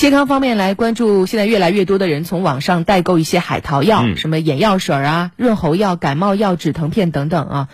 [0.00, 7.68] 健康方面来关注，现在越来越多的人从网上代购一些海淘药，什么眼药水啊、润喉药、感冒药、止疼片等等啊。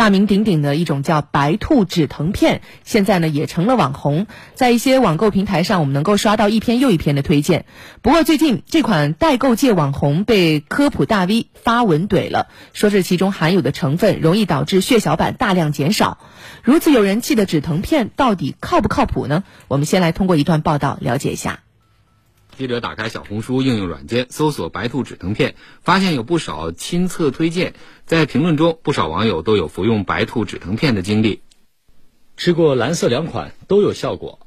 [0.00, 7.66] 大名鼎鼎的一种叫白兔止疼片，现在呢也成了网红，在一些网购平台上，我们能够刷到一篇又一篇的推荐。
[8.00, 16.16] 不过最近这款代购界网红被科普大 V 发文怼了，说是其中含有的成分容易导致血小板大量减少。
[16.62, 19.44] 如此有人气的止疼片到底靠不靠谱呢？
[19.68, 21.60] 我们先来通过一段报道了解一下。
[22.56, 27.74] 记者打开小红书应用软件，搜索“白兔止疼片”，发现有不少亲测推荐。
[28.04, 31.42] 在评论中，不少网友都有服用白兔止疼片的经历。
[32.36, 34.38] 吃过蓝色两款都有效果。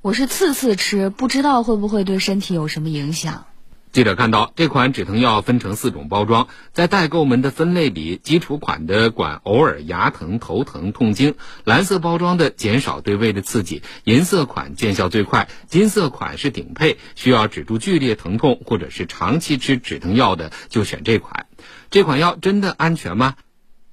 [0.00, 3.46] 我是次次吃，不知道会不会对身体有什么影响。
[3.94, 21.46] 记者看到，这款止疼药分成四种包装，在代购们的分类里，基础款的管偶尔牙疼、头疼、痛经；蓝色包装的减少对胃的刺激；银色款见效最快；金色款是顶配，需要止住剧烈疼痛或者是长期吃止疼药的就选这款。
[21.88, 23.36] 这款药真的安全吗？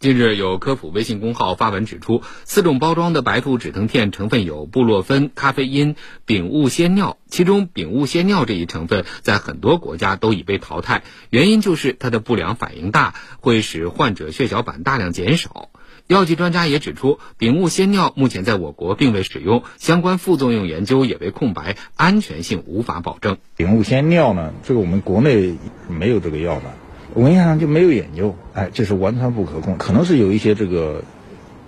[0.02, 15.70] 近日有科普微信公号发文指出，四种包装的白兔止疼片成分有布洛芬、咖啡因、丙戊酰尿，其中丙戊酰尿这一成分在很多国家都已被淘汰，原因就是它的不良反应大，会使患者血小板大量减少。
[16.08, 23.38] 药剂专家也指出，丙戊酰尿目前在我国并未使用，相关副作用研究也为空白，安全性无法保证。
[23.56, 26.74] 丙戊酰尿呢，这个我们国内没有这个药的。
[27.14, 31.04] 文献上就没有研究，哎，这是完全不可控，可能是有一些这个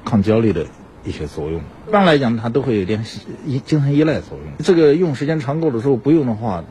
[0.05, 0.65] 抗焦虑的
[1.03, 1.59] 一些作用。
[1.87, 3.03] 一般来讲，它都会有点
[3.45, 4.53] 依精神依赖作用。
[4.59, 6.63] 这个用时间长够的时候不用的话，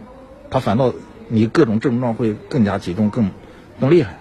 [0.50, 0.94] 它反倒
[1.28, 3.30] 你各种症状会更加集中，更
[3.78, 4.18] 更厉害。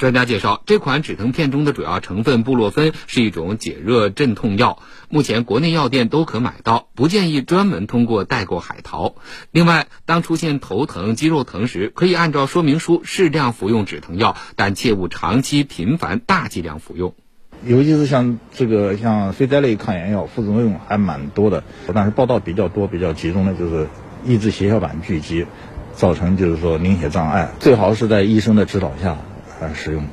[0.00, 4.78] 专家介绍，这款止疼片中的主要成分布洛芬是一种解热镇痛药，
[5.10, 9.16] 目前国内药店都可买到，不建议专门通过代购海淘。
[9.50, 17.12] 另外，当出现头疼、肌肉疼时，可以按照说明书适量服用止疼药，但切勿长期频繁大剂量服用。
[17.66, 23.86] 尤其是像这个像非甾类抗炎药，副作用还蛮多的，但是报道比较多、比较集中的就是
[24.24, 25.44] 抑制血小板聚集，
[25.92, 29.18] 造成就是说凝血障碍，最好是在医生的指导下。
[29.60, 30.08] 还是实用。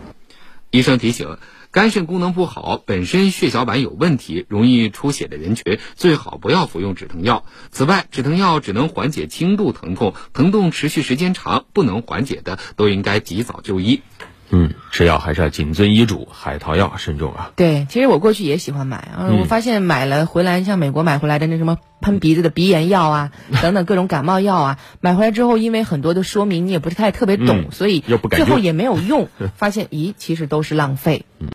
[0.70, 1.38] 医生提醒：
[1.72, 7.46] 肝肾功能不好、本身血小板有问题、容易出血的人群，最好不要服用止疼药。
[7.72, 14.02] 此外，止疼药只能缓解轻度疼痛，疼痛持续时间长不能缓解的，都应该及早就医。
[14.50, 17.52] 嗯，吃药还是要谨遵医嘱，海淘药慎重啊。
[17.56, 23.32] 对，其实我过去也喜欢买啊，我发现买了回来，像美国买回来的那什么喷鼻子的鼻炎药啊，
[23.62, 31.26] 等等各种感冒药啊，买回来之后，因为很多的说明你也不是太特别懂，所以最后也没有用， 发现咦，其实都是浪费。
[31.40, 31.46] 嗯。